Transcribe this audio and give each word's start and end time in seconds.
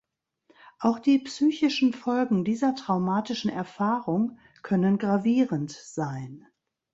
Auch 0.79 0.97
die 0.97 1.19
psychischen 1.19 1.93
Folgen 1.93 2.43
dieser 2.43 2.73
traumatischen 2.73 3.51
Erfahrung 3.51 4.39
können 4.63 4.97
gravierend 4.97 5.69
sein. 5.69 6.47